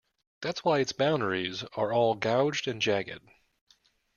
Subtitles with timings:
[0.41, 3.21] That's why its boundaries are all gouged and jagged.